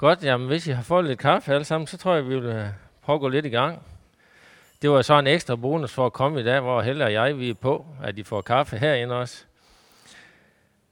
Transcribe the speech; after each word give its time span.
Godt, 0.00 0.24
jamen 0.24 0.46
hvis 0.46 0.66
I 0.66 0.70
har 0.70 0.82
fået 0.82 1.04
lidt 1.04 1.18
kaffe 1.18 1.54
alle 1.54 1.64
sammen, 1.64 1.86
så 1.86 1.98
tror 1.98 2.14
jeg, 2.14 2.28
vi 2.28 2.34
vil 2.34 2.44
øh, 2.44 2.66
prøve 3.02 3.14
at 3.14 3.20
gå 3.20 3.28
lidt 3.28 3.46
i 3.46 3.48
gang. 3.48 3.82
Det 4.82 4.90
var 4.90 5.02
så 5.02 5.18
en 5.18 5.26
ekstra 5.26 5.56
bonus 5.56 5.92
for 5.92 6.06
at 6.06 6.12
komme 6.12 6.40
i 6.40 6.44
dag, 6.44 6.60
hvor 6.60 6.82
Helle 6.82 7.04
og 7.04 7.12
jeg 7.12 7.38
vi 7.38 7.50
er 7.50 7.54
på, 7.54 7.86
at 8.02 8.18
I 8.18 8.22
får 8.22 8.40
kaffe 8.40 8.78
herinde 8.78 9.14
også. 9.14 9.44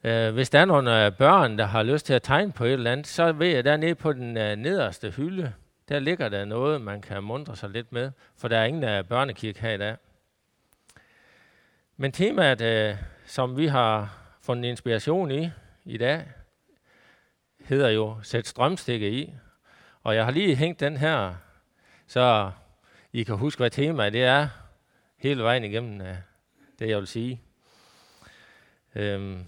Uh, 0.05 0.35
hvis 0.35 0.51
der 0.51 0.61
er 0.61 0.65
nogle 0.65 1.07
øh, 1.07 1.13
børn, 1.13 1.59
der 1.59 1.65
har 1.65 1.83
lyst 1.83 2.07
til 2.07 2.15
at 2.15 2.23
tegne 2.23 2.53
på 2.53 2.65
et 2.65 2.73
eller 2.73 2.93
andet, 2.93 3.07
så 3.07 3.33
ved 3.33 3.47
jeg, 3.47 3.65
dernede 3.65 3.95
på 3.95 4.13
den 4.13 4.37
uh, 4.37 4.43
nederste 4.43 5.11
hylde, 5.11 5.53
der 5.89 5.99
ligger 5.99 6.29
der 6.29 6.45
noget, 6.45 6.81
man 6.81 7.01
kan 7.01 7.23
mundre 7.23 7.57
sig 7.57 7.71
lidt 7.71 7.93
med, 7.93 8.11
for 8.37 8.49
der 8.49 8.59
er 8.59 8.65
ingen 8.65 8.99
uh, 8.99 9.09
børnekirke 9.09 9.61
her 9.61 9.71
i 9.71 9.79
dag. 9.79 9.97
Men 11.97 12.13
temaet, 12.13 12.99
som 13.27 13.57
vi 13.57 13.67
har 13.67 14.19
fundet 14.43 14.69
inspiration 14.69 15.31
i 15.31 15.51
i 15.85 15.99
dag, 15.99 16.25
hedder 17.69 17.89
jo 17.89 18.17
Sæt 18.23 18.47
strømstikke 18.47 19.11
i. 19.11 19.35
Og 20.03 20.15
jeg 20.15 20.25
har 20.25 20.31
lige 20.31 20.55
hængt 20.57 20.81
den 20.81 20.97
her, 20.97 21.35
så 22.07 22.51
I 23.13 23.23
kan 23.23 23.37
huske, 23.37 23.59
hvad 23.59 23.71
temaet 23.71 24.13
det 24.13 24.25
er 24.25 24.49
hele 25.17 25.43
vejen 25.43 25.65
igennem 25.65 26.01
øh, 26.01 26.17
det, 26.79 26.89
jeg 26.89 26.99
vil 26.99 27.07
sige. 27.07 27.41
Øhm, 28.95 29.45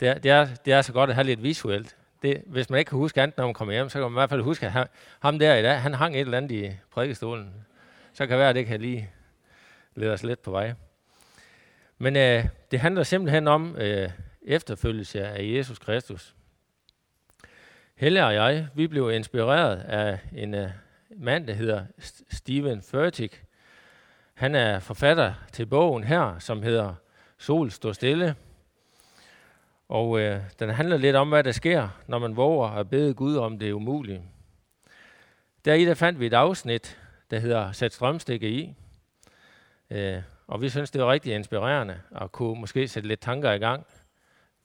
det, 0.00 0.08
er, 0.08 0.18
det, 0.18 0.30
er, 0.30 0.48
det 0.64 0.72
er 0.72 0.82
så 0.82 0.92
godt 0.92 1.10
at 1.10 1.16
have 1.16 1.24
lidt 1.24 1.42
visuelt. 1.42 1.96
Det, 2.22 2.42
hvis 2.46 2.70
man 2.70 2.78
ikke 2.78 2.88
kan 2.88 2.98
huske 2.98 3.22
andet, 3.22 3.36
når 3.36 3.44
man 3.44 3.54
kommer 3.54 3.74
hjem, 3.74 3.88
så 3.88 3.98
kan 3.98 4.02
man 4.02 4.12
i 4.12 4.20
hvert 4.20 4.30
fald 4.30 4.42
huske, 4.42 4.66
at 4.66 4.88
ham 5.20 5.38
der 5.38 5.54
i 5.54 5.62
dag, 5.62 5.80
han 5.80 5.94
hang 5.94 6.14
et 6.14 6.20
eller 6.20 6.36
andet 6.36 6.50
i 6.50 6.70
prædikestolen. 6.90 7.54
Så 8.12 8.26
kan 8.26 8.30
det 8.30 8.38
være, 8.38 8.48
at 8.48 8.54
det 8.54 8.66
kan 8.66 8.80
lige 8.80 9.10
lede 9.94 10.12
os 10.12 10.22
lidt 10.22 10.42
på 10.42 10.50
vej. 10.50 10.74
Men 11.98 12.16
øh, 12.16 12.44
det 12.70 12.80
handler 12.80 13.02
simpelthen 13.02 13.48
om 13.48 13.76
øh, 13.76 14.10
efterfølgelse 14.42 15.26
af 15.26 15.44
Jesus 15.44 15.78
Kristus. 15.78 16.34
Helle 17.94 18.26
og 18.26 18.34
jeg, 18.34 18.68
vi 18.74 18.86
blev 18.86 19.10
inspireret 19.10 19.76
af 19.76 20.18
en 20.36 20.54
uh, 20.54 20.70
mand, 21.16 21.46
der 21.46 21.54
hedder 21.54 21.84
Steven 22.30 22.82
Furtick. 22.82 23.44
Han 24.34 24.54
er 24.54 24.78
forfatter 24.78 25.34
til 25.52 25.66
bogen 25.66 26.04
her, 26.04 26.38
som 26.38 26.62
hedder 26.62 26.94
Sol 27.38 27.70
står 27.70 27.92
stille. 27.92 28.34
Og 29.88 30.20
øh, 30.20 30.40
den 30.58 30.70
handler 30.70 30.96
lidt 30.96 31.16
om, 31.16 31.28
hvad 31.28 31.44
der 31.44 31.52
sker, 31.52 31.88
når 32.06 32.18
man 32.18 32.36
våger 32.36 32.68
at 32.68 32.90
bede 32.90 33.14
Gud 33.14 33.36
om 33.36 33.58
det 33.58 33.72
umulige. 33.72 34.22
Der 35.64 35.74
i 35.74 35.84
der 35.84 35.94
fandt 35.94 36.20
vi 36.20 36.26
et 36.26 36.34
afsnit, 36.34 36.98
der 37.30 37.38
hedder 37.38 37.72
Sæt 37.72 37.92
strømstikke 37.92 38.48
i. 38.48 38.74
Øh, 39.90 40.22
og 40.46 40.62
vi 40.62 40.68
synes, 40.68 40.90
det 40.90 41.00
var 41.02 41.12
rigtig 41.12 41.34
inspirerende 41.34 42.00
at 42.20 42.32
kunne 42.32 42.60
måske 42.60 42.88
sætte 42.88 43.08
lidt 43.08 43.20
tanker 43.20 43.52
i 43.52 43.58
gang. 43.58 43.86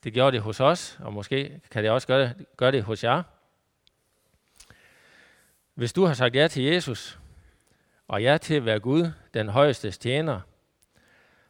Det 0.04 0.14
gjorde 0.14 0.32
det 0.32 0.42
hos 0.42 0.60
os, 0.60 0.98
og 1.00 1.14
måske 1.14 1.62
kan 1.72 1.84
det 1.84 1.92
også 1.92 2.08
gøre, 2.08 2.34
gøre 2.58 2.72
det 2.72 2.84
hos 2.84 3.04
jer. 3.04 3.24
Hvis 5.74 5.94
du 5.94 6.06
har 6.06 6.14
sagt 6.14 6.36
ja 6.36 6.48
til 6.48 6.64
Jesus, 6.64 7.20
og 8.08 8.24
ja 8.24 8.38
til 8.38 8.54
at 8.54 8.66
være 8.66 8.80
Gud, 8.80 9.12
den 9.34 9.50
højeste 9.50 9.92
tjener, 9.92 10.42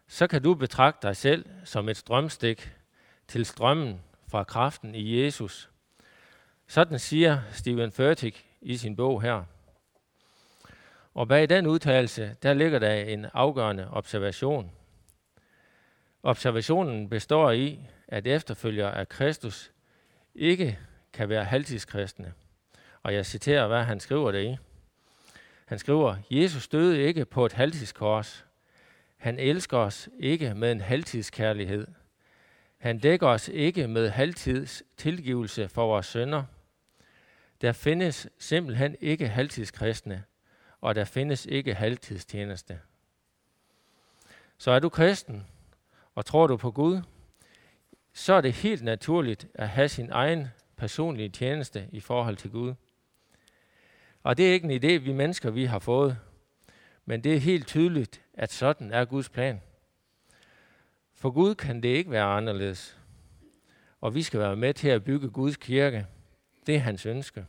så 0.07 0.27
kan 0.27 0.41
du 0.41 0.53
betragte 0.53 1.07
dig 1.07 1.15
selv 1.15 1.45
som 1.63 1.89
et 1.89 1.97
strømstik 1.97 2.71
til 3.27 3.45
strømmen 3.45 4.01
fra 4.27 4.43
kraften 4.43 4.95
i 4.95 5.23
Jesus. 5.23 5.69
Sådan 6.67 6.99
siger 6.99 7.41
Steven 7.51 7.91
Furtick 7.91 8.45
i 8.61 8.77
sin 8.77 8.95
bog 8.95 9.21
her. 9.21 9.43
Og 11.13 11.27
bag 11.27 11.49
den 11.49 11.67
udtalelse, 11.67 12.35
der 12.43 12.53
ligger 12.53 12.79
der 12.79 12.93
en 12.93 13.25
afgørende 13.33 13.89
observation. 13.91 14.71
Observationen 16.23 17.09
består 17.09 17.51
i, 17.51 17.79
at 18.08 18.27
efterfølgere 18.27 18.97
af 18.97 19.09
Kristus 19.09 19.72
ikke 20.36 20.80
kan 21.13 21.30
være 21.30 21.44
halvtidskristne. 21.44 22.33
Og 23.03 23.14
jeg 23.14 23.25
citerer, 23.25 23.67
hvad 23.67 23.83
han 23.83 23.99
skriver 23.99 24.31
det 24.31 24.44
i. 24.44 24.58
Han 25.66 25.80
skriver, 25.80 26.16
Jesus 26.31 26.67
døde 26.67 27.02
ikke 27.02 27.25
på 27.25 27.45
et 27.45 27.53
halvtidskors. 27.53 28.45
Han 29.17 29.39
elsker 29.39 29.77
os 29.77 30.09
ikke 30.19 30.53
med 30.55 30.72
en 30.72 30.81
halvtidskærlighed. 30.81 31.87
Han 32.77 32.99
dækker 32.99 33.27
os 33.27 33.48
ikke 33.48 33.87
med 33.87 34.10
halvtids 34.10 34.83
tilgivelse 34.98 35.70
for 35.70 35.87
vores 35.87 36.05
sønder. 36.05 36.43
Der 37.61 37.71
findes 37.71 38.27
simpelthen 38.39 38.95
ikke 39.02 39.27
halvtidskristne, 39.27 40.23
og 40.81 40.95
der 40.95 41.05
findes 41.05 41.45
ikke 41.45 41.73
halvtidstjeneste. 41.73 42.80
Så 44.58 44.71
er 44.71 44.80
du 44.80 44.89
kristen, 44.89 45.48
og 46.15 46.26
tror 46.26 46.48
du 46.48 46.58
på 46.58 46.71
Gud, 46.71 47.02
så 48.17 48.33
er 48.33 48.42
det 48.42 48.54
helt 48.54 48.83
naturligt 48.83 49.48
at 49.54 49.70
have 49.70 49.89
sin 49.89 50.10
egen 50.11 50.48
personlige 50.78 51.30
tjeneste 51.30 51.88
i 51.92 52.00
forhold 52.00 52.38
til 52.38 52.52
Gud. 52.52 52.73
Og 54.23 54.38
det 54.38 54.50
er 54.50 54.54
ikke 54.54 54.66
en 54.66 54.83
idé, 54.83 55.04
vi 55.04 55.14
mennesker 55.14 55.50
vi 55.50 55.66
har 55.66 55.80
fået, 55.80 56.17
men 57.05 57.23
det 57.23 57.36
er 57.36 57.39
helt 57.39 57.67
tydeligt, 57.67 58.22
at 58.33 58.52
sådan 58.52 58.92
er 58.92 59.05
Guds 59.05 59.30
plan. 59.30 59.61
For 61.16 61.30
Gud 61.30 61.55
kan 61.55 61.83
det 61.83 61.89
ikke 61.89 62.11
være 62.11 62.23
anderledes. 62.23 62.98
Og 64.02 64.16
vi 64.16 64.23
skal 64.23 64.39
være 64.39 64.55
med 64.55 64.73
til 64.73 64.89
at 64.89 65.04
bygge 65.04 65.30
Guds 65.30 65.58
kirke. 65.58 66.05
Det 66.67 66.76
er 66.76 66.80
hans 66.80 67.05
ønske. 67.05 67.45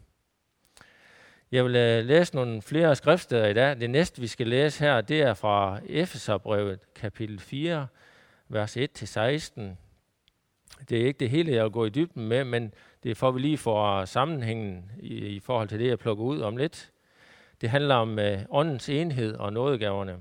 Jeg 1.53 1.65
vil 1.65 1.77
øh, 1.77 2.05
læse 2.05 2.35
nogle 2.35 2.62
flere 2.62 2.97
skriftsteder 2.97 3.47
i 3.47 3.55
dag. 3.55 3.81
Det 3.81 3.91
næste, 3.91 4.21
vi 4.21 4.27
skal 4.27 4.47
læse 4.47 4.85
her, 4.85 5.00
det 5.00 5.23
er 5.23 5.35
fra 5.35 5.81
Efeserbrevet, 5.87 6.95
kapitel 6.95 7.39
4, 7.39 7.87
vers 8.49 8.77
1-16. 8.77 9.88
Det 10.89 11.00
er 11.00 11.06
ikke 11.06 11.19
det 11.19 11.31
hele, 11.31 11.53
jeg 11.53 11.65
vil 11.65 11.72
gå 11.72 11.84
i 11.84 11.91
dybden 11.91 12.28
med, 12.28 12.44
men 12.44 12.75
det 13.03 13.16
får 13.16 13.31
vi 13.31 13.41
lige 13.41 13.59
for 13.59 14.05
sammenhængen 14.05 14.91
i, 15.00 15.15
i 15.15 15.41
forhold 15.41 15.69
til 15.69 15.78
det, 15.78 15.89
jeg 15.89 15.99
plukker 15.99 16.25
ud 16.25 16.41
om 16.41 16.56
lidt. 16.56 16.91
Det 17.61 17.71
handler 17.71 17.94
om 17.94 18.19
øh, 18.19 18.39
åndens 18.50 18.88
enhed 18.88 19.34
og 19.34 19.53
nådegaverne. 19.53 20.19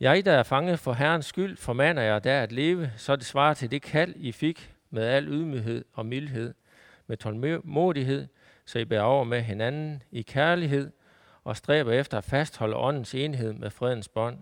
Jeg, 0.00 0.24
der 0.24 0.32
er 0.32 0.42
fanget 0.42 0.78
for 0.78 0.92
Herrens 0.92 1.26
skyld, 1.26 1.56
formaner 1.56 2.02
jeg 2.02 2.24
der 2.24 2.42
at 2.42 2.52
leve, 2.52 2.90
så 2.96 3.16
det 3.16 3.24
svarer 3.24 3.54
til 3.54 3.70
det 3.70 3.82
kald, 3.82 4.14
I 4.16 4.32
fik 4.32 4.74
med 4.90 5.02
al 5.02 5.28
ydmyghed 5.28 5.84
og 5.92 6.06
mildhed, 6.06 6.54
med 7.06 7.16
tålmodighed, 7.16 8.26
så 8.66 8.78
I 8.78 8.84
bærer 8.84 9.02
over 9.02 9.24
med 9.24 9.42
hinanden 9.42 10.02
i 10.10 10.22
kærlighed 10.22 10.90
og 11.44 11.56
stræber 11.56 11.92
efter 11.92 12.18
at 12.18 12.24
fastholde 12.24 12.76
åndens 12.76 13.14
enhed 13.14 13.52
med 13.52 13.70
fredens 13.70 14.08
bånd. 14.08 14.38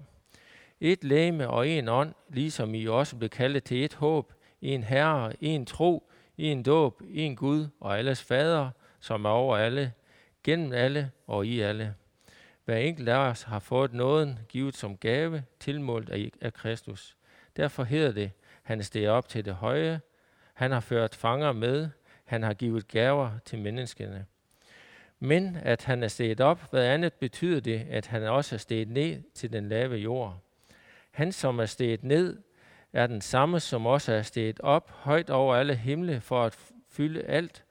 Et 0.81 1.05
læme 1.05 1.51
og 1.51 1.69
en 1.69 1.89
ånd, 1.89 2.15
ligesom 2.29 2.75
I 2.75 2.87
også 2.87 3.17
blev 3.17 3.31
kaldet 3.31 3.65
til 3.65 3.85
et 3.85 3.95
håb, 3.95 4.33
en 4.63 4.83
herre, 4.83 5.33
en 5.41 5.67
tro, 5.67 6.11
en 6.39 6.63
dåb, 6.63 7.03
en 7.09 7.37
Gud 7.37 7.67
og 7.81 7.99
alles 7.99 8.23
fader, 8.23 8.71
som 9.01 9.25
er 9.25 9.31
over 9.31 9.57
alle, 9.57 9.93
gennem 10.45 10.73
alle 10.73 11.11
og 11.27 11.47
i 11.47 11.61
alle. 11.61 11.95
Hver 12.65 12.77
enkelt 12.77 13.09
af 13.09 13.17
os 13.17 13.43
har 13.43 13.59
fået 13.59 13.93
nåden 13.93 14.39
givet 14.49 14.77
som 14.77 14.97
gave, 14.97 15.43
tilmålt 15.61 16.11
af, 16.11 16.31
af 16.41 16.53
Kristus. 16.55 17.17
Derfor 17.57 17.85
hedder 17.85 18.13
det, 18.13 18.31
han 18.63 18.83
steg 18.83 19.09
op 19.09 19.29
til 19.29 19.45
det 19.45 19.55
høje, 19.55 20.01
han 20.55 20.71
har 20.71 20.81
ført 20.81 21.15
fanger 21.15 21.53
med, 21.53 21.89
han 22.25 22.43
har 22.43 22.55
givet 22.55 22.89
gaver 22.89 23.31
til 23.45 23.59
menneskene. 23.59 24.27
Men 25.19 25.57
at 25.63 25.85
han 25.85 26.03
er 26.03 26.09
steget 26.09 26.41
op, 26.41 26.71
hvad 26.71 26.87
andet 26.87 27.13
betyder 27.13 27.61
det, 27.61 27.87
at 27.91 28.07
han 28.07 28.23
også 28.23 28.57
er 28.57 28.59
steget 28.59 28.89
ned 28.89 29.23
til 29.35 29.53
den 29.53 29.69
lave 29.69 29.97
jord. 29.97 30.46
Han, 31.17 31.33
som 31.33 31.59
er 31.59 31.67
steget 31.67 32.05
ned, 32.05 32.39
er 32.93 33.07
den 33.07 33.21
samme, 33.21 33.61
som 33.61 33.87
også 33.87 34.13
er 34.13 34.23
steget 34.23 34.61
op 34.61 34.91
højt 34.91 35.31
over 35.31 35.57
alle 35.57 35.75
himle 35.75 36.21
for 36.21 36.45
at 36.45 36.59
fylde 36.89 37.23
alt, 37.23 37.65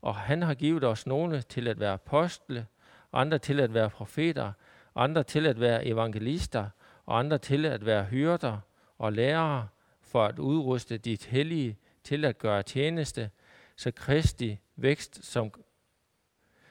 og 0.00 0.16
han 0.16 0.42
har 0.42 0.54
givet 0.54 0.84
os 0.84 1.06
nogle 1.06 1.42
til 1.42 1.68
at 1.68 1.80
være 1.80 1.92
apostle, 1.92 2.66
andre 3.12 3.38
til 3.38 3.60
at 3.60 3.74
være 3.74 3.90
profeter, 3.90 4.52
andre 4.94 5.22
til 5.22 5.46
at 5.46 5.60
være 5.60 5.86
evangelister, 5.86 6.68
og 7.06 7.18
andre 7.18 7.38
til 7.38 7.64
at 7.66 7.86
være 7.86 8.04
hyrder 8.04 8.58
og 8.98 9.12
lærere, 9.12 9.68
for 10.00 10.24
at 10.24 10.38
udruste 10.38 10.98
dit 10.98 11.24
hellige 11.24 11.78
til 12.04 12.24
at 12.24 12.38
gøre 12.38 12.62
tjeneste, 12.62 13.30
så 13.76 13.90
Kristi 13.90 14.58
vækst 14.76 15.24
som 15.24 15.52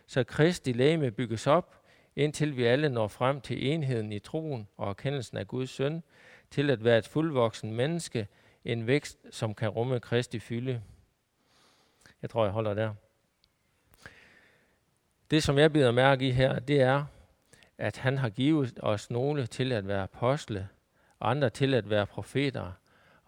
så 0.08 0.24
Kristi 0.24 0.74
læme 0.74 1.12
bygges 1.12 1.48
op, 1.48 1.81
indtil 2.16 2.58
vi 2.58 2.64
alle 2.64 2.90
når 2.90 3.08
frem 3.08 3.42
til 3.42 3.72
enheden 3.72 4.12
i 4.12 4.20
troen 4.20 4.68
og 4.78 4.90
erkendelsen 4.90 5.38
af 5.38 5.48
Guds 5.48 5.70
søn, 5.70 6.04
til 6.50 6.70
at 6.70 6.84
være 6.84 6.98
et 6.98 7.08
fuldvoksen 7.08 7.74
menneske, 7.74 8.28
en 8.66 8.88
vækst, 8.88 9.20
som 9.30 9.56
kan 9.56 9.70
rumme 9.70 10.00
Kristi 10.00 10.40
fylde. 10.40 10.82
Jeg 12.22 12.30
tror, 12.30 12.44
jeg 12.44 12.54
holder 12.54 12.74
der. 12.74 12.94
Det, 15.32 15.44
som 15.44 15.58
jeg 15.58 15.74
bider 15.74 15.92
mærke 15.92 16.28
i 16.28 16.32
her, 16.32 16.60
det 16.60 16.82
er, 16.82 17.06
at 17.78 17.98
han 17.98 18.18
har 18.18 18.30
givet 18.30 18.80
os 18.82 19.10
nogle 19.10 19.46
til 19.46 19.72
at 19.72 19.88
være 19.88 20.04
apostle, 20.04 20.68
andre 21.22 21.50
til 21.50 21.74
at 21.74 21.90
være 21.90 22.06
profeter, 22.06 22.72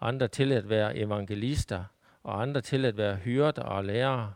andre 0.00 0.28
til 0.28 0.52
at 0.52 0.68
være 0.68 0.96
evangelister, 0.96 1.84
og 2.22 2.42
andre 2.42 2.60
til 2.60 2.84
at 2.84 2.96
være 2.96 3.16
hyrder 3.16 3.62
og 3.62 3.84
lærere. 3.84 4.34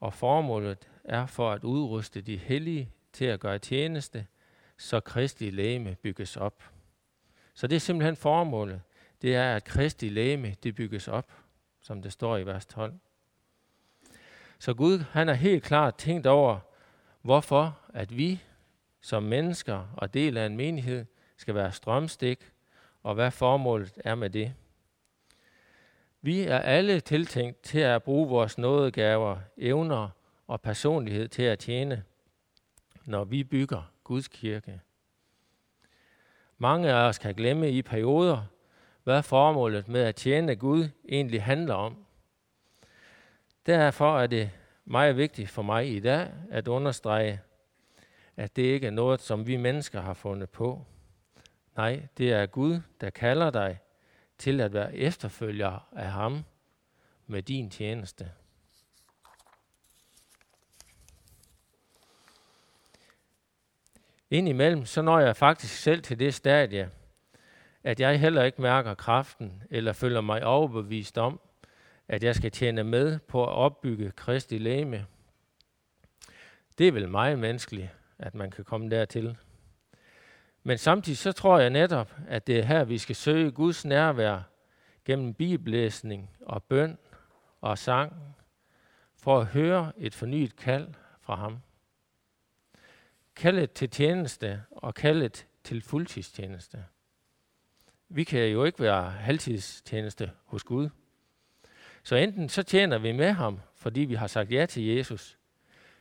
Og 0.00 0.14
formålet 0.14 0.88
er 1.04 1.26
for 1.26 1.50
at 1.50 1.64
udruste 1.64 2.20
de 2.20 2.36
hellige 2.36 2.90
til 3.12 3.24
at 3.24 3.40
gøre 3.40 3.58
tjeneste, 3.58 4.26
så 4.78 5.00
Kristi 5.00 5.50
læme 5.50 5.96
bygges 6.02 6.36
op. 6.36 6.62
Så 7.54 7.66
det 7.66 7.76
er 7.76 7.80
simpelthen 7.80 8.16
formålet. 8.16 8.82
Det 9.22 9.34
er, 9.34 9.56
at 9.56 9.64
Kristi 9.64 10.08
læme 10.08 10.56
det 10.62 10.74
bygges 10.74 11.08
op, 11.08 11.32
som 11.80 12.02
det 12.02 12.12
står 12.12 12.36
i 12.36 12.46
vers 12.46 12.66
12. 12.66 12.94
Så 14.58 14.74
Gud, 14.74 14.98
han 14.98 15.28
har 15.28 15.34
helt 15.34 15.64
klart 15.64 15.94
tænkt 15.94 16.26
over, 16.26 16.58
hvorfor 17.22 17.78
at 17.94 18.16
vi 18.16 18.42
som 19.00 19.22
mennesker 19.22 19.94
og 19.96 20.14
del 20.14 20.36
af 20.36 20.46
en 20.46 20.56
menighed 20.56 21.06
skal 21.36 21.54
være 21.54 21.72
strømstik, 21.72 22.52
og 23.02 23.14
hvad 23.14 23.30
formålet 23.30 23.98
er 24.04 24.14
med 24.14 24.30
det. 24.30 24.54
Vi 26.22 26.40
er 26.40 26.58
alle 26.58 27.00
tiltænkt 27.00 27.62
til 27.62 27.78
at 27.78 28.02
bruge 28.02 28.28
vores 28.28 28.58
nådegaver, 28.58 29.38
evner 29.56 30.08
og 30.46 30.60
personlighed 30.60 31.28
til 31.28 31.42
at 31.42 31.58
tjene, 31.58 32.04
når 33.10 33.24
vi 33.24 33.44
bygger 33.44 33.92
Guds 34.04 34.28
kirke. 34.28 34.80
Mange 36.58 36.88
af 36.88 37.08
os 37.08 37.18
kan 37.18 37.34
glemme 37.34 37.70
i 37.70 37.82
perioder, 37.82 38.42
hvad 39.04 39.22
formålet 39.22 39.88
med 39.88 40.00
at 40.00 40.16
tjene 40.16 40.56
Gud 40.56 40.88
egentlig 41.08 41.42
handler 41.42 41.74
om. 41.74 42.04
Derfor 43.66 44.18
er 44.18 44.26
det 44.26 44.50
meget 44.84 45.16
vigtigt 45.16 45.50
for 45.50 45.62
mig 45.62 45.96
i 45.96 46.00
dag 46.00 46.32
at 46.50 46.68
understrege, 46.68 47.40
at 48.36 48.56
det 48.56 48.62
ikke 48.62 48.86
er 48.86 48.90
noget, 48.90 49.20
som 49.20 49.46
vi 49.46 49.56
mennesker 49.56 50.00
har 50.00 50.14
fundet 50.14 50.50
på. 50.50 50.84
Nej, 51.76 52.06
det 52.18 52.32
er 52.32 52.46
Gud, 52.46 52.80
der 53.00 53.10
kalder 53.10 53.50
dig 53.50 53.78
til 54.38 54.60
at 54.60 54.72
være 54.72 54.94
efterfølger 54.94 55.88
af 55.92 56.10
ham 56.10 56.44
med 57.26 57.42
din 57.42 57.70
tjeneste. 57.70 58.30
Indimellem 64.30 64.84
så 64.84 65.02
når 65.02 65.18
jeg 65.20 65.36
faktisk 65.36 65.76
selv 65.76 66.02
til 66.02 66.18
det 66.18 66.34
stadie, 66.34 66.90
at 67.84 68.00
jeg 68.00 68.20
heller 68.20 68.42
ikke 68.42 68.62
mærker 68.62 68.94
kraften 68.94 69.62
eller 69.70 69.92
føler 69.92 70.20
mig 70.20 70.44
overbevist 70.44 71.18
om, 71.18 71.40
at 72.08 72.22
jeg 72.22 72.34
skal 72.34 72.50
tjene 72.50 72.84
med 72.84 73.18
på 73.18 73.42
at 73.42 73.48
opbygge 73.48 74.10
Kristi 74.10 74.58
læme. 74.58 75.06
Det 76.78 76.88
er 76.88 76.92
vel 76.92 77.08
meget 77.08 77.38
menneskeligt, 77.38 77.88
at 78.18 78.34
man 78.34 78.50
kan 78.50 78.64
komme 78.64 78.90
dertil. 78.90 79.36
Men 80.62 80.78
samtidig 80.78 81.18
så 81.18 81.32
tror 81.32 81.58
jeg 81.58 81.70
netop, 81.70 82.14
at 82.28 82.46
det 82.46 82.58
er 82.58 82.62
her, 82.62 82.84
vi 82.84 82.98
skal 82.98 83.16
søge 83.16 83.50
Guds 83.50 83.84
nærvær 83.84 84.40
gennem 85.04 85.34
bibellæsning 85.34 86.30
og 86.40 86.62
bøn 86.62 86.98
og 87.60 87.78
sang, 87.78 88.12
for 89.16 89.40
at 89.40 89.46
høre 89.46 89.92
et 89.96 90.14
fornyet 90.14 90.56
kald 90.56 90.88
fra 91.20 91.34
ham. 91.34 91.58
Kaldet 93.40 93.72
til 93.72 93.90
tjeneste 93.90 94.62
og 94.70 94.94
kaldet 94.94 95.46
til 95.64 95.82
fuldtidstjeneste. 95.82 96.84
Vi 98.08 98.24
kan 98.24 98.48
jo 98.48 98.64
ikke 98.64 98.80
være 98.80 99.10
halvtidstjeneste 99.10 100.30
hos 100.44 100.64
Gud. 100.64 100.88
Så 102.02 102.16
enten 102.16 102.48
så 102.48 102.62
tjener 102.62 102.98
vi 102.98 103.12
med 103.12 103.32
ham, 103.32 103.60
fordi 103.74 104.00
vi 104.00 104.14
har 104.14 104.26
sagt 104.26 104.52
ja 104.52 104.66
til 104.66 104.84
Jesus, 104.84 105.38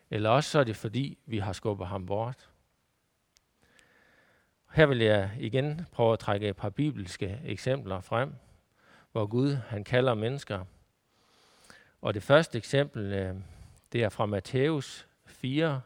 eller 0.09 0.30
også 0.30 0.50
så 0.50 0.59
er 0.59 0.63
det 0.63 0.75
fordi, 0.75 1.18
vi 1.25 1.38
har 1.38 1.53
skubbet 1.53 1.88
ham 1.88 2.06
bort. 2.06 2.50
Her 4.74 4.86
vil 4.86 4.97
jeg 4.97 5.31
igen 5.39 5.86
prøve 5.91 6.13
at 6.13 6.19
trække 6.19 6.50
et 6.50 6.56
par 6.56 6.69
bibelske 6.69 7.39
eksempler 7.45 8.01
frem, 8.01 8.33
hvor 9.12 9.25
Gud 9.25 9.53
han 9.53 9.83
kalder 9.83 10.13
mennesker. 10.13 10.65
Og 12.01 12.13
det 12.13 12.24
første 12.24 12.57
eksempel, 12.57 13.13
øh, 13.13 13.36
det 13.94 14.03
er 14.03 14.09
fra 14.09 14.25
Matthæus 14.25 15.07
4, 15.25 15.81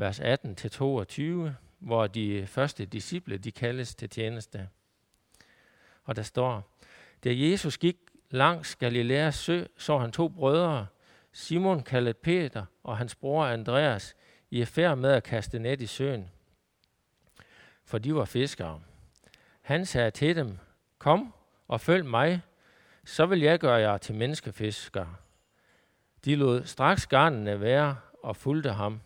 vers 0.00 0.20
18-22, 0.20 1.50
hvor 1.78 2.06
de 2.06 2.46
første 2.46 2.84
disciple, 2.84 3.38
de 3.38 3.52
kaldes 3.52 3.94
til 3.94 4.08
tjeneste. 4.08 4.68
Og 6.04 6.16
der 6.16 6.22
står, 6.22 6.76
da 7.24 7.30
Jesus 7.32 7.78
gik 7.78 7.96
langs 8.30 8.76
Galileas 8.76 9.34
sø, 9.34 9.64
så 9.78 9.98
han 9.98 10.12
to 10.12 10.28
brødre, 10.28 10.86
Simon 11.32 11.82
kaldet 11.82 12.16
Peter 12.16 12.64
og 12.82 12.98
hans 12.98 13.14
bror 13.14 13.44
Andreas, 13.44 14.16
i 14.50 14.64
færd 14.64 14.98
med 14.98 15.10
at 15.10 15.22
kaste 15.22 15.58
net 15.58 15.80
i 15.80 15.86
søen. 15.86 16.30
For 17.84 17.98
de 17.98 18.14
var 18.14 18.24
fiskere. 18.24 18.80
Han 19.60 19.86
sagde 19.86 20.10
til 20.10 20.36
dem, 20.36 20.58
kom 20.98 21.34
og 21.68 21.80
følg 21.80 22.06
mig, 22.06 22.40
så 23.04 23.26
vil 23.26 23.40
jeg 23.40 23.58
gøre 23.58 23.80
jer 23.80 23.98
til 23.98 24.14
menneskefiskere. 24.14 25.14
De 26.24 26.36
lod 26.36 26.64
straks 26.64 27.06
garnene 27.06 27.60
være 27.60 27.96
og 28.22 28.36
fulgte 28.36 28.70
ham. 28.70 29.00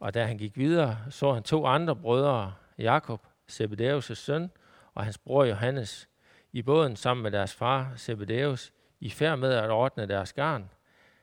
Og 0.00 0.14
da 0.14 0.24
han 0.24 0.38
gik 0.38 0.56
videre, 0.56 0.98
så 1.10 1.32
han 1.32 1.42
to 1.42 1.66
andre 1.66 1.96
brødre, 1.96 2.54
Jakob, 2.78 3.26
Zebedeus' 3.52 4.14
søn, 4.14 4.50
og 4.94 5.04
hans 5.04 5.18
bror 5.18 5.44
Johannes, 5.44 6.08
i 6.52 6.62
båden 6.62 6.96
sammen 6.96 7.22
med 7.22 7.30
deres 7.30 7.54
far, 7.54 7.92
Zebedeus, 7.96 8.72
i 9.00 9.10
færd 9.10 9.38
med 9.38 9.52
at 9.52 9.70
ordne 9.70 10.06
deres 10.06 10.32
garn. 10.32 10.70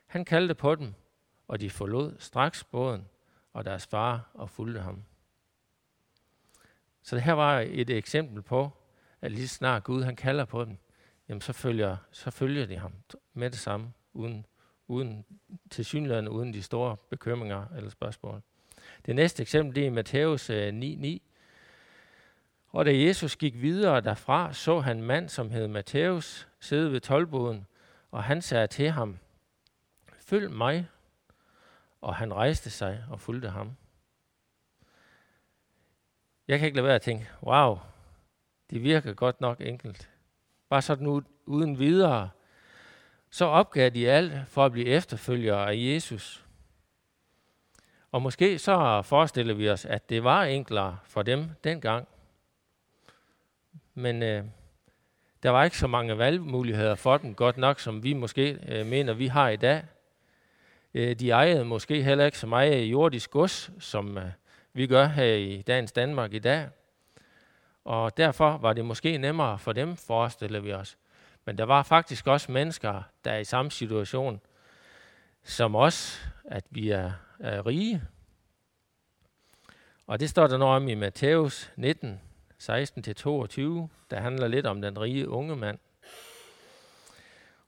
Han 0.06 0.24
kaldte 0.24 0.54
på 0.54 0.74
dem, 0.74 0.94
og 1.48 1.60
de 1.60 1.70
forlod 1.70 2.16
straks 2.18 2.64
båden 2.64 3.08
og 3.52 3.64
deres 3.64 3.86
far 3.86 4.30
og 4.34 4.50
fulgte 4.50 4.80
ham. 4.80 5.04
Så 7.02 7.16
det 7.16 7.24
her 7.24 7.32
var 7.32 7.60
et 7.60 7.90
eksempel 7.90 8.42
på, 8.42 8.70
at 9.20 9.32
lige 9.32 9.48
snart 9.48 9.84
Gud 9.84 10.02
han 10.02 10.16
kalder 10.16 10.44
på 10.44 10.64
dem, 10.64 10.78
jamen 11.28 11.40
så 11.40 11.52
følger, 11.52 11.96
så 12.10 12.30
følger 12.30 12.66
de 12.66 12.78
ham 12.78 12.92
med 13.34 13.50
det 13.50 13.58
samme, 13.58 13.92
uden, 14.12 14.46
uden 14.86 15.24
til 15.70 15.84
synligheden, 15.84 16.28
uden 16.28 16.54
de 16.54 16.62
store 16.62 16.96
bekymringer 17.10 17.66
eller 17.76 17.90
spørgsmål. 17.90 18.42
Det 19.06 19.16
næste 19.16 19.42
eksempel 19.42 19.74
det 19.74 19.82
er 19.82 19.86
i 19.86 19.90
Matthæus 19.90 20.50
9.9. 20.50 20.54
Øh, 20.54 21.18
og 22.68 22.84
da 22.84 22.96
Jesus 22.96 23.36
gik 23.36 23.62
videre 23.62 24.00
derfra, 24.00 24.52
så 24.52 24.80
han 24.80 24.96
en 24.96 25.02
mand, 25.02 25.28
som 25.28 25.50
hed 25.50 25.68
Matthæus, 25.68 26.48
sidde 26.60 26.92
ved 26.92 27.00
tolvboden, 27.00 27.66
og 28.10 28.24
han 28.24 28.42
sagde 28.42 28.66
til 28.66 28.90
ham, 28.90 29.18
følg 30.18 30.50
mig. 30.50 30.88
Og 32.00 32.16
han 32.16 32.34
rejste 32.34 32.70
sig 32.70 33.04
og 33.10 33.20
fulgte 33.20 33.48
ham. 33.48 33.76
Jeg 36.48 36.58
kan 36.58 36.66
ikke 36.66 36.76
lade 36.76 36.86
være 36.86 36.94
at 36.94 37.02
tænke, 37.02 37.28
wow, 37.42 37.78
det 38.70 38.82
virker 38.82 39.12
godt 39.12 39.40
nok 39.40 39.60
enkelt. 39.60 40.10
Bare 40.68 40.82
sådan 40.82 41.24
uden 41.46 41.78
videre. 41.78 42.30
Så 43.30 43.44
opgav 43.44 43.90
de 43.90 44.10
alt 44.10 44.48
for 44.48 44.64
at 44.64 44.72
blive 44.72 44.86
efterfølgere 44.86 45.70
af 45.70 45.76
Jesus. 45.76 46.47
Og 48.12 48.22
måske 48.22 48.58
så 48.58 49.02
forestiller 49.02 49.54
vi 49.54 49.70
os, 49.70 49.84
at 49.84 50.10
det 50.10 50.24
var 50.24 50.44
enklere 50.44 50.98
for 51.04 51.22
dem 51.22 51.50
dengang. 51.64 52.08
Men 53.94 54.22
øh, 54.22 54.44
der 55.42 55.50
var 55.50 55.64
ikke 55.64 55.78
så 55.78 55.86
mange 55.86 56.18
valgmuligheder 56.18 56.94
for 56.94 57.16
dem, 57.16 57.34
godt 57.34 57.56
nok 57.56 57.80
som 57.80 58.02
vi 58.02 58.12
måske 58.12 58.58
øh, 58.68 58.86
mener, 58.86 59.12
vi 59.12 59.26
har 59.26 59.48
i 59.48 59.56
dag. 59.56 59.82
Øh, 60.94 61.16
de 61.16 61.30
ejede 61.30 61.64
måske 61.64 62.02
heller 62.02 62.24
ikke 62.24 62.38
så 62.38 62.46
meget 62.46 62.84
jordisk 62.84 63.30
gods, 63.30 63.70
som 63.78 64.18
øh, 64.18 64.24
vi 64.72 64.86
gør 64.86 65.04
her 65.06 65.34
i 65.34 65.62
dagens 65.62 65.92
Danmark 65.92 66.32
i 66.32 66.38
dag. 66.38 66.68
Og 67.84 68.16
derfor 68.16 68.56
var 68.56 68.72
det 68.72 68.84
måske 68.84 69.18
nemmere 69.18 69.58
for 69.58 69.72
dem, 69.72 69.96
forestiller 69.96 70.60
vi 70.60 70.72
os. 70.72 70.98
Men 71.44 71.58
der 71.58 71.64
var 71.64 71.82
faktisk 71.82 72.26
også 72.26 72.52
mennesker, 72.52 73.02
der 73.24 73.36
i 73.36 73.44
samme 73.44 73.70
situation 73.70 74.40
som 75.48 75.74
os, 75.74 76.28
at 76.44 76.64
vi 76.70 76.90
er, 76.90 77.12
er 77.40 77.66
rige. 77.66 78.02
Og 80.06 80.20
det 80.20 80.30
står 80.30 80.46
der 80.46 80.56
noget 80.58 80.76
om 80.76 80.88
i 80.88 80.94
Matthæus 80.94 81.72
19, 81.76 82.20
16-22, 82.62 82.68
der 84.10 84.20
handler 84.20 84.48
lidt 84.48 84.66
om 84.66 84.82
den 84.82 85.00
rige 85.00 85.28
unge 85.28 85.56
mand. 85.56 85.78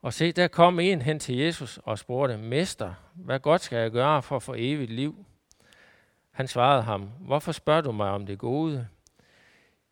Og 0.03 0.13
se, 0.13 0.33
der 0.33 0.49
kom 0.49 0.81
en 0.81 1.03
hen 1.03 1.19
til 1.19 1.37
Jesus 1.37 1.79
og 1.85 1.99
spurgte, 1.99 2.37
Mester, 2.37 2.95
hvad 3.15 3.41
godt 3.41 3.61
skal 3.61 3.79
jeg 3.79 3.91
gøre 3.91 4.23
for 4.23 4.37
at 4.37 4.43
få 4.43 4.55
evigt 4.57 4.91
liv? 4.91 5.27
Han 6.31 6.49
svarede 6.49 6.83
ham, 6.83 7.11
hvorfor 7.21 7.53
spørger 7.53 7.81
du 7.81 7.93
mig 7.93 8.11
om 8.11 8.27
det 8.27 8.39
gode? 8.39 8.89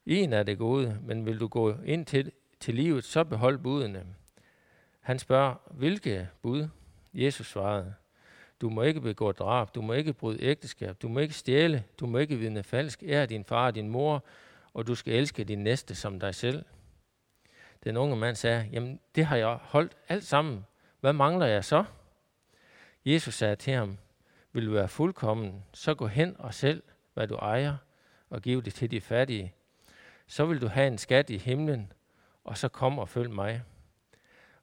En 0.06 0.32
er 0.32 0.42
det 0.42 0.58
gode, 0.58 0.98
men 1.02 1.26
vil 1.26 1.40
du 1.40 1.48
gå 1.48 1.74
ind 1.84 2.06
til, 2.06 2.32
til 2.60 2.74
livet, 2.74 3.04
så 3.04 3.24
behold 3.24 3.58
budene. 3.58 4.06
Han 5.00 5.18
spørger, 5.18 5.54
hvilke 5.70 6.28
bud? 6.42 6.68
Jesus 7.14 7.46
svarede, 7.46 7.94
du 8.60 8.70
må 8.70 8.82
ikke 8.82 9.00
begå 9.00 9.32
drab, 9.32 9.74
du 9.74 9.82
må 9.82 9.92
ikke 9.92 10.12
bryde 10.12 10.42
ægteskab, 10.42 11.02
du 11.02 11.08
må 11.08 11.18
ikke 11.18 11.34
stjæle, 11.34 11.84
du 12.00 12.06
må 12.06 12.18
ikke 12.18 12.36
vidne 12.36 12.62
falsk, 12.62 13.02
ære 13.02 13.26
din 13.26 13.44
far 13.44 13.66
og 13.66 13.74
din 13.74 13.88
mor, 13.88 14.24
og 14.74 14.86
du 14.86 14.94
skal 14.94 15.14
elske 15.14 15.44
din 15.44 15.64
næste 15.64 15.94
som 15.94 16.20
dig 16.20 16.34
selv. 16.34 16.64
Den 17.84 17.96
unge 17.96 18.16
mand 18.16 18.36
sagde, 18.36 18.68
jamen 18.72 19.00
det 19.14 19.26
har 19.26 19.36
jeg 19.36 19.58
holdt 19.62 19.96
alt 20.08 20.24
sammen. 20.24 20.66
Hvad 21.00 21.12
mangler 21.12 21.46
jeg 21.46 21.64
så? 21.64 21.84
Jesus 23.04 23.34
sagde 23.34 23.56
til 23.56 23.72
ham, 23.72 23.98
vil 24.52 24.66
du 24.66 24.72
være 24.72 24.88
fuldkommen, 24.88 25.64
så 25.72 25.94
gå 25.94 26.06
hen 26.06 26.36
og 26.38 26.54
selv, 26.54 26.82
hvad 27.14 27.26
du 27.26 27.34
ejer, 27.34 27.76
og 28.30 28.42
giv 28.42 28.62
det 28.62 28.74
til 28.74 28.90
de 28.90 29.00
fattige. 29.00 29.54
Så 30.26 30.46
vil 30.46 30.60
du 30.60 30.66
have 30.66 30.86
en 30.86 30.98
skat 30.98 31.30
i 31.30 31.36
himlen, 31.36 31.92
og 32.44 32.58
så 32.58 32.68
kom 32.68 32.98
og 32.98 33.08
følg 33.08 33.30
mig. 33.30 33.62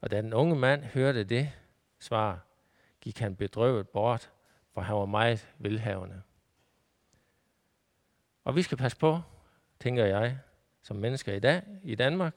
Og 0.02 0.12
da 0.12 0.22
den 0.22 0.34
unge 0.34 0.56
mand 0.56 0.84
hørte 0.84 1.24
det 1.24 1.52
svar, 2.00 2.40
gik 3.02 3.20
han 3.20 3.36
bedrøvet 3.36 3.90
bort, 3.90 4.32
for 4.74 4.82
han 4.82 4.96
var 4.96 5.06
meget 5.06 5.48
velhavende. 5.58 6.22
Og 8.44 8.56
vi 8.56 8.62
skal 8.62 8.78
passe 8.78 8.98
på, 8.98 9.22
tænker 9.80 10.06
jeg, 10.06 10.38
som 10.82 10.98
mennesker 10.98 11.34
i 11.34 11.40
dag 11.40 11.62
i 11.84 11.96
Danmark, 11.96 12.36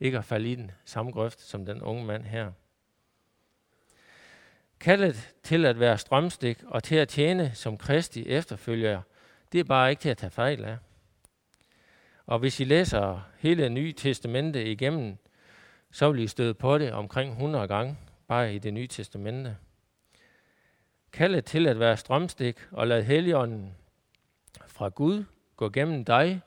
ikke 0.00 0.18
at 0.18 0.24
falde 0.24 0.52
i 0.52 0.54
den 0.54 0.70
samme 0.84 1.12
grøft 1.12 1.40
som 1.40 1.66
den 1.66 1.82
unge 1.82 2.04
mand 2.04 2.24
her. 2.24 2.52
Kaldet 4.80 5.34
til 5.42 5.66
at 5.66 5.80
være 5.80 5.98
strømstik 5.98 6.62
og 6.66 6.82
til 6.82 6.96
at 6.96 7.08
tjene 7.08 7.54
som 7.54 7.78
Kristi 7.78 8.26
efterfølger, 8.26 9.02
det 9.52 9.60
er 9.60 9.64
bare 9.64 9.90
ikke 9.90 10.00
til 10.00 10.08
at 10.08 10.18
tage 10.18 10.30
fejl 10.30 10.64
af. 10.64 10.78
Og 12.26 12.38
hvis 12.38 12.60
I 12.60 12.64
læser 12.64 13.28
hele 13.38 13.68
Nye 13.68 13.92
Testamente 13.92 14.64
igennem, 14.64 15.16
så 15.90 16.10
vil 16.10 16.22
I 16.22 16.26
støde 16.26 16.54
på 16.54 16.78
det 16.78 16.92
omkring 16.92 17.32
100 17.32 17.68
gange, 17.68 17.96
bare 18.32 18.54
i 18.54 18.58
det 18.58 18.74
Nye 18.74 18.86
Testamente. 18.86 19.56
Kaldet 21.12 21.44
til 21.44 21.66
at 21.66 21.78
være 21.78 21.96
strømstik 21.96 22.56
og 22.70 22.86
lad 22.86 23.02
heligånden 23.02 23.74
fra 24.66 24.88
Gud 24.88 25.24
gå 25.56 25.68
gennem 25.68 26.04
dig 26.04 26.40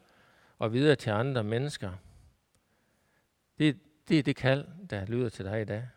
og 0.59 0.73
videre 0.73 0.95
til 0.95 1.09
andre 1.09 1.43
mennesker. 1.43 1.91
Det, 3.59 3.79
det 4.07 4.19
er 4.19 4.23
det 4.23 4.35
kald, 4.35 4.65
der 4.89 5.05
lyder 5.05 5.29
til 5.29 5.45
dig 5.45 5.61
i 5.61 5.65
dag. 5.65 5.87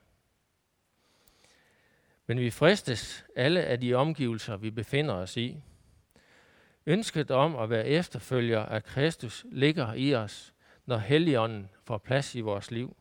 Men 2.26 2.40
vi 2.40 2.50
fristes 2.50 3.24
alle 3.36 3.62
af 3.62 3.80
de 3.80 3.94
omgivelser, 3.94 4.56
vi 4.56 4.70
befinder 4.70 5.14
os 5.14 5.36
i. 5.36 5.62
Ønsket 6.86 7.30
om 7.30 7.56
at 7.56 7.70
være 7.70 7.86
efterfølger 7.86 8.60
af 8.60 8.84
Kristus 8.84 9.46
ligger 9.50 9.92
i 9.92 10.14
os, 10.14 10.54
når 10.86 10.96
Helligånden 10.96 11.68
får 11.84 11.98
plads 11.98 12.34
i 12.34 12.40
vores 12.40 12.70
liv. 12.70 12.96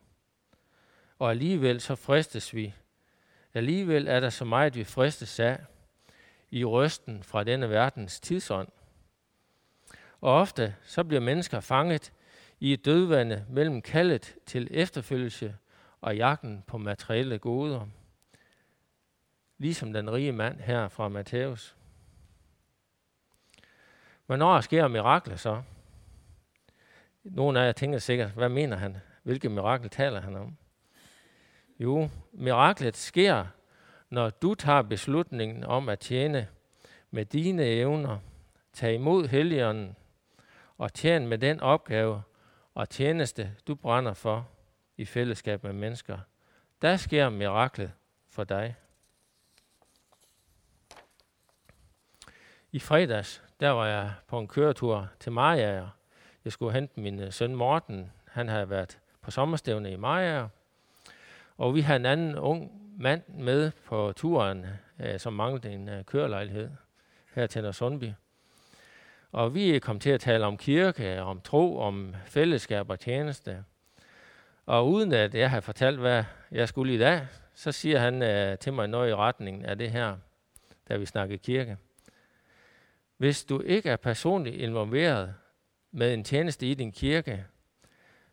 Og 1.18 1.30
alligevel 1.30 1.80
så 1.80 1.94
fristes 1.94 2.54
vi. 2.54 2.74
Alligevel 3.54 4.08
er 4.08 4.20
der 4.20 4.30
så 4.30 4.44
meget, 4.44 4.74
vi 4.74 4.84
fristes 4.84 5.40
af 5.40 5.60
i 6.50 6.64
røsten 6.64 7.22
fra 7.22 7.44
denne 7.44 7.70
verdens 7.70 8.20
tidsånd. 8.20 8.68
Og 10.20 10.32
ofte 10.34 10.74
så 10.82 11.04
bliver 11.04 11.20
mennesker 11.20 11.60
fanget 11.60 12.12
i 12.60 12.72
et 12.72 12.84
dødvande 12.84 13.46
mellem 13.48 13.82
kaldet 13.82 14.34
til 14.46 14.68
efterfølgelse 14.70 15.56
og 16.00 16.16
jagten 16.16 16.64
på 16.66 16.78
materielle 16.78 17.38
goder. 17.38 17.86
Ligesom 19.58 19.92
den 19.92 20.12
rige 20.12 20.32
mand 20.32 20.60
her 20.60 20.88
fra 20.88 21.08
Matthæus. 21.08 21.76
Hvornår 24.26 24.60
sker 24.60 24.88
mirakler 24.88 25.36
så? 25.36 25.62
Nogle 27.24 27.60
af 27.60 27.66
jer 27.66 27.72
tænker 27.72 27.98
sikkert, 27.98 28.30
hvad 28.30 28.48
mener 28.48 28.76
han? 28.76 28.96
Hvilket 29.22 29.50
mirakel 29.50 29.90
taler 29.90 30.20
han 30.20 30.36
om? 30.36 30.56
Jo, 31.78 32.08
miraklet 32.32 32.96
sker, 32.96 33.46
når 34.10 34.30
du 34.30 34.54
tager 34.54 34.82
beslutningen 34.82 35.64
om 35.64 35.88
at 35.88 35.98
tjene 35.98 36.48
med 37.10 37.24
dine 37.24 37.64
evner, 37.64 38.18
tage 38.72 38.94
imod 38.94 39.28
Helligånden 39.28 39.96
og 40.78 40.94
tjene 40.94 41.26
med 41.26 41.38
den 41.38 41.60
opgave 41.60 42.22
og 42.74 42.88
tjeneste, 42.88 43.54
du 43.66 43.74
brænder 43.74 44.14
for 44.14 44.48
i 44.96 45.04
fællesskab 45.04 45.64
med 45.64 45.72
mennesker. 45.72 46.18
Der 46.82 46.96
sker 46.96 47.28
miraklet 47.28 47.92
for 48.30 48.44
dig. 48.44 48.76
I 52.72 52.78
fredags, 52.78 53.42
der 53.60 53.70
var 53.70 53.86
jeg 53.86 54.12
på 54.26 54.38
en 54.38 54.48
køretur 54.48 55.08
til 55.20 55.32
Mariager. 55.32 55.88
Jeg 56.44 56.52
skulle 56.52 56.72
hente 56.72 57.00
min 57.00 57.32
søn 57.32 57.54
Morten. 57.54 58.12
Han 58.26 58.48
havde 58.48 58.70
været 58.70 58.98
på 59.20 59.30
sommerstævne 59.30 59.92
i 59.92 59.96
Mariager. 59.96 60.48
Og 61.58 61.74
vi 61.74 61.80
havde 61.80 61.96
en 62.00 62.06
anden 62.06 62.38
ung 62.38 62.72
mand 62.98 63.22
med 63.28 63.70
på 63.84 64.12
turen, 64.16 64.66
øh, 65.00 65.18
som 65.20 65.32
manglede 65.32 65.74
en 65.74 65.88
øh, 65.88 66.04
kørelejlighed 66.04 66.70
her 67.34 67.46
til 67.46 67.74
Sundby. 67.74 68.10
Og 69.32 69.54
vi 69.54 69.78
kom 69.78 70.00
til 70.00 70.10
at 70.10 70.20
tale 70.20 70.46
om 70.46 70.56
kirke, 70.56 71.22
om 71.22 71.40
tro, 71.40 71.78
om 71.78 72.14
fællesskab 72.26 72.90
og 72.90 73.00
tjeneste. 73.00 73.64
Og 74.66 74.90
uden 74.90 75.12
at 75.12 75.34
jeg 75.34 75.50
har 75.50 75.60
fortalt, 75.60 75.98
hvad 75.98 76.24
jeg 76.50 76.68
skulle 76.68 76.94
i 76.94 76.98
dag, 76.98 77.26
så 77.54 77.72
siger 77.72 77.98
han 77.98 78.22
øh, 78.22 78.58
til 78.58 78.72
mig 78.72 78.88
noget 78.88 79.10
i 79.10 79.14
retningen 79.14 79.64
af 79.64 79.78
det 79.78 79.90
her, 79.90 80.16
da 80.88 80.96
vi 80.96 81.06
snakkede 81.06 81.38
kirke. 81.38 81.76
Hvis 83.16 83.44
du 83.44 83.60
ikke 83.60 83.90
er 83.90 83.96
personligt 83.96 84.56
involveret 84.56 85.34
med 85.92 86.14
en 86.14 86.24
tjeneste 86.24 86.66
i 86.66 86.74
din 86.74 86.92
kirke, 86.92 87.44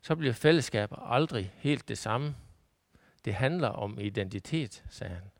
så 0.01 0.15
bliver 0.15 0.33
fællesskab 0.33 0.89
aldrig 0.97 1.53
helt 1.57 1.87
det 1.87 1.97
samme. 1.97 2.35
Det 3.25 3.33
handler 3.33 3.67
om 3.67 3.99
identitet, 3.99 4.83
sagde 4.89 5.13
han. 5.13 5.31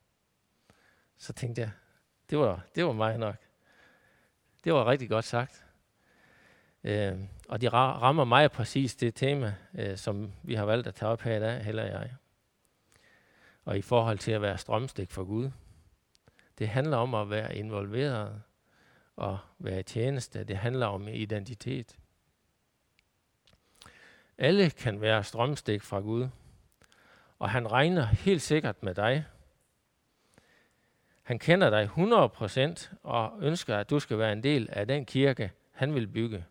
Så 1.17 1.33
tænkte 1.33 1.61
jeg, 1.61 1.71
det 2.29 2.37
var, 2.37 2.65
det 2.75 2.85
var 2.85 2.91
mig 2.91 3.17
nok. 3.17 3.35
Det 4.63 4.73
var 4.73 4.85
rigtig 4.85 5.09
godt 5.09 5.25
sagt. 5.25 5.65
Øh, 6.83 7.19
og 7.49 7.61
det 7.61 7.73
rammer 7.73 8.23
mig 8.23 8.51
præcis 8.51 8.95
det 8.95 9.15
tema, 9.15 9.55
øh, 9.73 9.97
som 9.97 10.33
vi 10.43 10.53
har 10.53 10.65
valgt 10.65 10.87
at 10.87 10.95
tage 10.95 11.09
op 11.09 11.21
her 11.21 11.37
i 11.37 11.39
dag, 11.39 11.63
heller 11.63 11.83
jeg. 11.83 12.15
Og 13.65 13.77
i 13.77 13.81
forhold 13.81 14.17
til 14.17 14.31
at 14.31 14.41
være 14.41 14.57
strømstik 14.57 15.11
for 15.11 15.23
Gud. 15.23 15.51
Det 16.57 16.69
handler 16.69 16.97
om 16.97 17.13
at 17.13 17.29
være 17.29 17.55
involveret 17.55 18.41
og 19.15 19.37
være 19.59 19.79
i 19.79 19.83
tjeneste. 19.83 20.43
Det 20.43 20.57
handler 20.57 20.85
om 20.85 21.07
identitet. 21.07 21.95
Alle 24.37 24.69
kan 24.69 25.01
være 25.01 25.23
strømstik 25.23 25.81
fra 25.81 25.99
Gud, 25.99 26.27
og 27.39 27.49
han 27.49 27.71
regner 27.71 28.05
helt 28.05 28.41
sikkert 28.41 28.83
med 28.83 28.95
dig. 28.95 29.25
Han 31.23 31.39
kender 31.39 31.69
dig 31.69 31.89
100% 32.77 32.95
og 33.03 33.33
ønsker, 33.41 33.77
at 33.77 33.89
du 33.89 33.99
skal 33.99 34.17
være 34.17 34.33
en 34.33 34.43
del 34.43 34.69
af 34.71 34.87
den 34.87 35.05
kirke, 35.05 35.51
han 35.71 35.95
vil 35.95 36.07
bygge. 36.07 36.45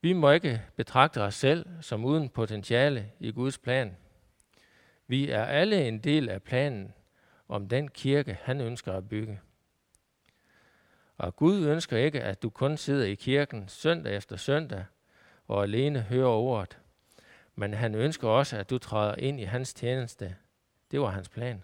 Vi 0.00 0.12
må 0.12 0.30
ikke 0.30 0.62
betragte 0.76 1.22
os 1.22 1.34
selv 1.34 1.66
som 1.80 2.04
uden 2.04 2.28
potentiale 2.28 3.12
i 3.20 3.32
Guds 3.32 3.58
plan. 3.58 3.96
Vi 5.06 5.30
er 5.30 5.44
alle 5.44 5.88
en 5.88 5.98
del 5.98 6.28
af 6.28 6.42
planen 6.42 6.94
om 7.48 7.68
den 7.68 7.88
kirke, 7.88 8.38
han 8.42 8.60
ønsker 8.60 8.92
at 8.92 9.08
bygge. 9.08 9.40
Og 11.18 11.36
Gud 11.36 11.66
ønsker 11.66 11.96
ikke, 11.96 12.22
at 12.22 12.42
du 12.42 12.50
kun 12.50 12.76
sidder 12.76 13.06
i 13.06 13.14
kirken 13.14 13.68
søndag 13.68 14.16
efter 14.16 14.36
søndag 14.36 14.84
og 15.48 15.62
alene 15.62 16.00
hører 16.00 16.28
ordet. 16.28 16.78
Men 17.58 17.74
han 17.74 17.94
ønsker 17.94 18.28
også, 18.28 18.56
at 18.56 18.70
du 18.70 18.78
træder 18.78 19.14
ind 19.14 19.40
i 19.40 19.44
hans 19.44 19.74
tjeneste. 19.74 20.36
Det 20.90 21.00
var 21.00 21.10
hans 21.10 21.28
plan. 21.28 21.62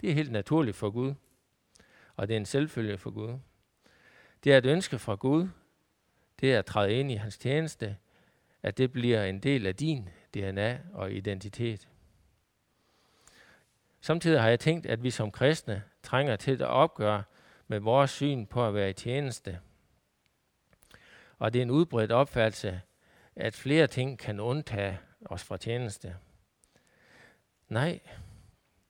Det 0.00 0.10
er 0.10 0.14
helt 0.14 0.32
naturligt 0.32 0.76
for 0.76 0.90
Gud. 0.90 1.14
Og 2.16 2.28
det 2.28 2.34
er 2.34 2.38
en 2.38 2.46
selvfølge 2.46 2.98
for 2.98 3.10
Gud. 3.10 3.38
Det 4.44 4.52
er 4.52 4.58
et 4.58 4.66
ønske 4.66 4.98
fra 4.98 5.14
Gud. 5.14 5.48
Det 6.40 6.54
er 6.54 6.58
at 6.58 6.66
træde 6.66 6.94
ind 6.94 7.10
i 7.10 7.14
hans 7.14 7.38
tjeneste. 7.38 7.96
At 8.62 8.78
det 8.78 8.92
bliver 8.92 9.24
en 9.24 9.40
del 9.40 9.66
af 9.66 9.76
din 9.76 10.08
DNA 10.34 10.80
og 10.92 11.12
identitet. 11.12 11.88
Samtidig 14.00 14.40
har 14.40 14.48
jeg 14.48 14.60
tænkt, 14.60 14.86
at 14.86 15.02
vi 15.02 15.10
som 15.10 15.30
kristne 15.30 15.82
trænger 16.02 16.36
til 16.36 16.52
at 16.52 16.68
opgøre 16.68 17.22
med 17.68 17.80
vores 17.80 18.10
syn 18.10 18.46
på 18.46 18.66
at 18.66 18.74
være 18.74 18.90
i 18.90 18.92
tjeneste. 18.92 19.60
Og 21.38 21.52
det 21.52 21.58
er 21.58 21.62
en 21.62 21.70
udbredt 21.70 22.12
opfattelse, 22.12 22.80
at 23.40 23.54
flere 23.54 23.86
ting 23.86 24.18
kan 24.18 24.40
undtage 24.40 24.98
os 25.24 25.44
fra 25.44 25.56
tjeneste. 25.56 26.16
Nej, 27.68 28.00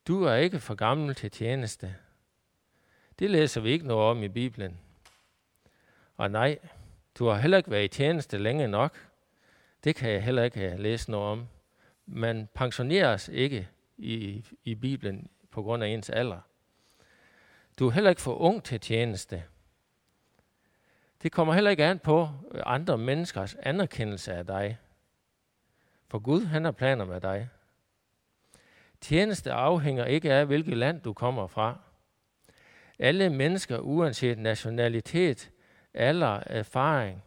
du 0.09 0.23
er 0.25 0.35
ikke 0.35 0.61
for 0.61 0.75
gammel 0.75 1.15
til 1.15 1.31
tjeneste. 1.31 1.97
Det 3.19 3.31
læser 3.31 3.61
vi 3.61 3.71
ikke 3.71 3.87
noget 3.87 4.05
om 4.11 4.23
i 4.23 4.29
Bibelen. 4.29 4.79
Og 6.17 6.31
nej, 6.31 6.59
du 7.19 7.27
har 7.27 7.39
heller 7.39 7.59
ikke 7.59 7.71
været 7.71 7.85
i 7.85 7.89
tjeneste 7.89 8.39
længe 8.39 8.69
nok. 8.69 9.09
Det 9.85 9.97
kan 9.97 10.11
jeg 10.11 10.25
heller 10.25 10.43
ikke 10.43 10.77
læse 10.77 11.11
noget 11.11 11.27
om. 11.33 11.49
Man 12.07 12.49
pensioneres 12.55 13.29
ikke 13.29 13.69
i, 13.99 14.45
i 14.65 14.75
Bibelen 14.75 15.31
på 15.51 15.63
grund 15.63 15.85
af 15.85 15.89
ens 15.89 16.11
alder. 16.11 16.41
Du 17.79 17.87
er 17.87 17.91
heller 17.91 18.11
ikke 18.11 18.23
for 18.23 18.35
ung 18.35 18.65
til 18.65 18.81
tjeneste. 18.81 19.45
Det 21.23 21.33
kommer 21.33 21.55
heller 21.55 21.71
ikke 21.71 21.85
an 21.85 21.99
på 21.99 22.29
øh, 22.51 22.63
andre 22.67 22.99
menneskers 22.99 23.55
anerkendelse 23.55 24.33
af 24.33 24.47
dig. 24.47 24.79
For 26.09 26.19
Gud, 26.19 26.45
han 26.45 26.65
har 26.65 26.73
planer 26.73 27.05
med 27.05 27.21
dig. 27.21 27.49
Tjeneste 29.01 29.53
afhænger 29.53 30.05
ikke 30.05 30.33
af, 30.33 30.47
hvilket 30.47 30.77
land 30.77 31.01
du 31.01 31.13
kommer 31.13 31.47
fra. 31.47 31.79
Alle 32.99 33.31
mennesker, 33.31 33.79
uanset 33.79 34.39
nationalitet, 34.39 35.51
alder, 35.95 36.43
erfaring 36.47 37.23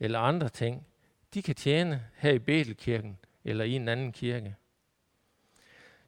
eller 0.00 0.18
andre 0.18 0.48
ting, 0.48 0.86
de 1.34 1.42
kan 1.42 1.54
tjene 1.54 2.06
her 2.14 2.32
i 2.32 2.38
Betelkirken 2.38 3.18
eller 3.44 3.64
i 3.64 3.72
en 3.72 3.88
anden 3.88 4.12
kirke. 4.12 4.56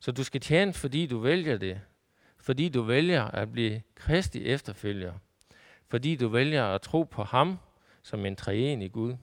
Så 0.00 0.12
du 0.12 0.24
skal 0.24 0.40
tjene, 0.40 0.72
fordi 0.72 1.06
du 1.06 1.18
vælger 1.18 1.58
det. 1.58 1.80
Fordi 2.36 2.68
du 2.68 2.82
vælger 2.82 3.24
at 3.24 3.52
blive 3.52 3.82
kristig 3.94 4.46
efterfølger. 4.46 5.12
Fordi 5.88 6.16
du 6.16 6.28
vælger 6.28 6.64
at 6.66 6.82
tro 6.82 7.02
på 7.02 7.22
ham 7.22 7.58
som 8.02 8.26
en 8.26 8.36
i 8.82 8.88
Gud. 8.88 9.16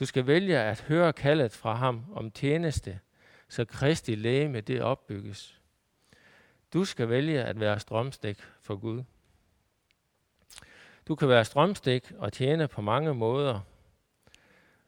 Du 0.00 0.06
skal 0.06 0.26
vælge 0.26 0.58
at 0.58 0.80
høre 0.80 1.12
kaldet 1.12 1.52
fra 1.52 1.74
ham 1.74 2.04
om 2.14 2.30
tjeneste, 2.30 3.00
så 3.48 3.64
Kristi 3.64 4.14
læge 4.14 4.48
det 4.60 4.82
opbygges. 4.82 5.60
Du 6.72 6.84
skal 6.84 7.08
vælge 7.08 7.42
at 7.42 7.60
være 7.60 7.80
strømstik 7.80 8.38
for 8.60 8.76
Gud. 8.76 9.02
Du 11.08 11.14
kan 11.14 11.28
være 11.28 11.44
strømstik 11.44 12.12
og 12.18 12.32
tjene 12.32 12.68
på 12.68 12.80
mange 12.80 13.14
måder. 13.14 13.60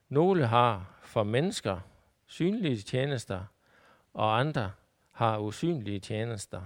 Nogle 0.08 0.46
har 0.46 0.98
for 1.02 1.22
mennesker 1.22 1.80
synlige 2.26 2.76
tjenester, 2.76 3.44
og 4.14 4.40
andre 4.40 4.72
har 5.12 5.38
usynlige 5.38 6.00
tjenester. 6.00 6.62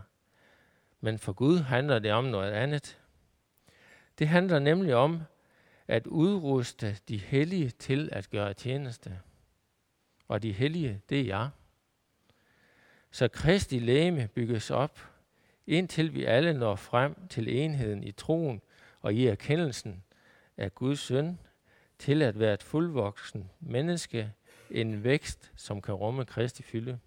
Men 1.01 1.19
for 1.19 1.33
Gud 1.33 1.59
handler 1.59 1.99
det 1.99 2.13
om 2.13 2.25
noget 2.25 2.53
andet. 2.53 3.02
Det 4.19 4.29
handler 4.29 4.59
nemlig 4.59 4.95
om 4.95 5.23
at 5.89 6.07
udruste 6.07 6.97
de 7.09 7.19
hellige 7.19 7.71
til 7.71 8.09
at 8.13 8.31
gøre 8.31 8.55
tjeneste. 8.55 9.21
Og 10.29 10.43
de 10.43 10.53
hellige, 10.53 11.01
det 11.09 11.21
er 11.21 11.25
jeg. 11.25 11.51
Så 13.11 13.29
Kristi 13.29 13.79
læme 13.79 14.29
bygges 14.35 14.71
op, 14.71 15.01
indtil 15.67 16.15
vi 16.15 16.25
alle 16.25 16.53
når 16.53 16.77
frem 16.77 17.29
til 17.29 17.57
enheden 17.59 18.03
i 18.03 18.13
troen 18.13 18.63
og 19.01 19.15
i 19.15 19.27
erkendelsen 19.27 20.05
af 20.57 20.75
Guds 20.75 21.01
søn, 21.01 21.39
til 21.99 22.23
at 22.23 22.39
være 22.39 22.55
et 22.55 22.63
fuldvoksen 22.63 23.51
menneske, 23.61 24.33
en 24.71 25.05
vækst, 25.05 25.53
som 25.57 25.83
kan 25.83 25.95
rumme 25.95 26.25
Kristi 26.25 26.63
fylde. 26.63 26.99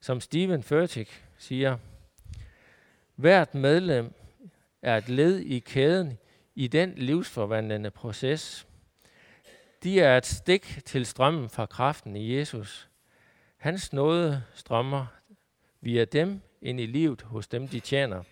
Som 0.00 0.20
Stephen 0.20 0.62
Furtick 0.62 1.24
siger, 1.38 1.78
hvert 3.16 3.54
medlem 3.54 4.14
er 4.82 4.96
et 4.96 5.08
led 5.08 5.38
i 5.38 5.58
kæden 5.58 6.18
i 6.54 6.66
den 6.66 6.94
livsforvandlende 6.96 7.90
proces. 7.90 8.66
De 9.82 10.00
er 10.00 10.16
et 10.16 10.26
stik 10.26 10.80
til 10.84 11.06
strømmen 11.06 11.48
fra 11.48 11.66
kraften 11.66 12.16
i 12.16 12.36
Jesus. 12.36 12.88
Hans 13.56 13.92
nåde 13.92 14.42
strømmer 14.54 15.06
via 15.80 16.04
dem 16.04 16.40
ind 16.62 16.80
i 16.80 16.86
livet 16.86 17.22
hos 17.22 17.48
dem, 17.48 17.68
de 17.68 17.80
tjener. 17.80 18.22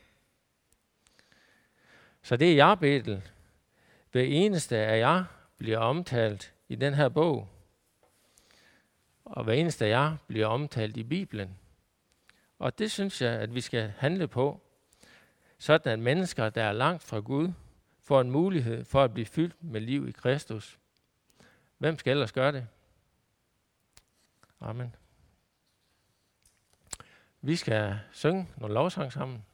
Så 2.22 2.36
det 2.36 2.52
er 2.52 2.56
jeg, 2.56 2.78
Betel. 2.80 3.22
Hver 4.12 4.22
eneste 4.22 4.76
af 4.76 4.98
jer 4.98 5.24
bliver 5.58 5.78
omtalt 5.78 6.54
i 6.68 6.74
den 6.74 6.94
her 6.94 7.08
bog. 7.08 7.48
Og 9.24 9.44
hver 9.44 9.52
eneste 9.52 9.84
af 9.84 9.88
jer 9.88 10.16
bliver 10.26 10.46
omtalt 10.46 10.96
i 10.96 11.02
Bibelen. 11.02 11.58
Og 12.58 12.78
det 12.78 12.90
synes 12.90 13.22
jeg, 13.22 13.32
at 13.32 13.54
vi 13.54 13.60
skal 13.60 13.92
handle 13.98 14.28
på, 14.28 14.60
sådan 15.58 15.92
at 15.92 15.98
mennesker, 15.98 16.50
der 16.50 16.62
er 16.62 16.72
langt 16.72 17.02
fra 17.02 17.18
Gud, 17.18 17.52
får 18.02 18.20
en 18.20 18.30
mulighed 18.30 18.84
for 18.84 19.04
at 19.04 19.12
blive 19.12 19.26
fyldt 19.26 19.64
med 19.64 19.80
liv 19.80 20.08
i 20.08 20.12
Kristus. 20.12 20.78
Hvem 21.78 21.98
skal 21.98 22.10
ellers 22.10 22.32
gøre 22.32 22.52
det? 22.52 22.66
Amen. 24.60 24.94
Vi 27.40 27.56
skal 27.56 27.98
synge 28.12 28.48
nogle 28.56 28.74
lovsang 28.74 29.12
sammen. 29.12 29.44